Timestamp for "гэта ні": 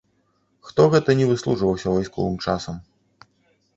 0.95-1.27